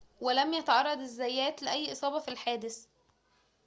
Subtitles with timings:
[0.21, 2.87] ولم يتعرض الزيات لأي إصابة في الحادث